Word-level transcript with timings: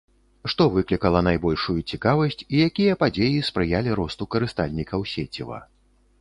Што 0.51 0.63
выклікала 0.75 1.19
найбольшую 1.27 1.75
цікавасць 1.91 2.41
і 2.53 2.63
якія 2.71 2.97
падзеі 3.03 3.45
спрыялі 3.51 3.95
росту 4.01 4.29
карыстальнікаў 4.37 5.07
сеціва. 5.15 5.63